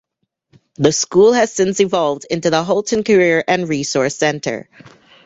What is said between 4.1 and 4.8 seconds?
Center.